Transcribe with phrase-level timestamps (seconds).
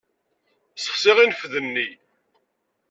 [0.75, 1.87] Ssexsiɣ infed-nni.